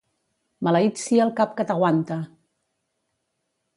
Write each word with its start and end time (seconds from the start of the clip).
Maleït 0.67 1.01
sia 1.01 1.27
el 1.29 1.33
cap 1.41 1.53
que 1.59 1.67
t'aguanta! 1.73 2.19